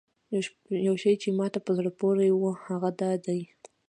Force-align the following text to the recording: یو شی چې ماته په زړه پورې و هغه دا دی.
یو 0.87 0.95
شی 1.03 1.13
چې 1.21 1.29
ماته 1.37 1.59
په 1.65 1.71
زړه 1.77 1.91
پورې 1.99 2.27
و 2.33 2.43
هغه 2.65 2.89
دا 3.01 3.11
دی. 3.25 3.41